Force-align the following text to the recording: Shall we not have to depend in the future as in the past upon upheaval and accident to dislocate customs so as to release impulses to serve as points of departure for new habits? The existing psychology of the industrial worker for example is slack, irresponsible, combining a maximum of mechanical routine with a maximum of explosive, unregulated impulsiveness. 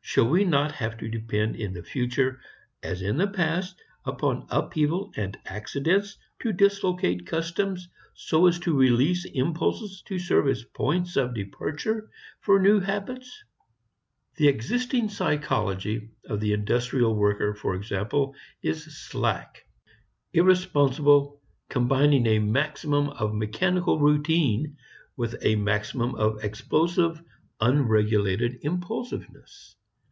Shall 0.00 0.26
we 0.26 0.42
not 0.46 0.72
have 0.72 0.96
to 1.00 1.08
depend 1.10 1.56
in 1.56 1.74
the 1.74 1.82
future 1.82 2.40
as 2.82 3.02
in 3.02 3.18
the 3.18 3.26
past 3.26 3.76
upon 4.06 4.46
upheaval 4.48 5.12
and 5.16 5.36
accident 5.44 6.06
to 6.40 6.50
dislocate 6.54 7.26
customs 7.26 7.90
so 8.14 8.46
as 8.46 8.58
to 8.60 8.74
release 8.74 9.26
impulses 9.26 10.00
to 10.06 10.18
serve 10.18 10.48
as 10.48 10.64
points 10.64 11.16
of 11.16 11.34
departure 11.34 12.08
for 12.40 12.58
new 12.58 12.80
habits? 12.80 13.44
The 14.36 14.48
existing 14.48 15.10
psychology 15.10 16.08
of 16.24 16.40
the 16.40 16.54
industrial 16.54 17.14
worker 17.14 17.52
for 17.54 17.74
example 17.74 18.34
is 18.62 18.86
slack, 19.08 19.66
irresponsible, 20.32 21.38
combining 21.68 22.26
a 22.28 22.38
maximum 22.38 23.10
of 23.10 23.34
mechanical 23.34 23.98
routine 24.00 24.78
with 25.18 25.36
a 25.44 25.56
maximum 25.56 26.14
of 26.14 26.42
explosive, 26.42 27.22
unregulated 27.60 28.60
impulsiveness. 28.62 29.74